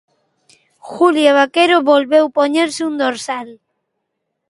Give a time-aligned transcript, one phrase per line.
[0.91, 3.47] Julia Vaquero volveu poñerse un dorsal.